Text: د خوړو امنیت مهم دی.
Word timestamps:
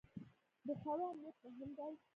د 0.67 0.69
خوړو 0.79 1.05
امنیت 1.13 1.37
مهم 1.43 1.71
دی. 1.77 1.93